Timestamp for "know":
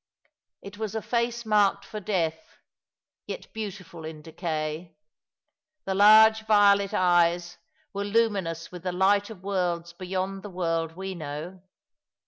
11.13-11.61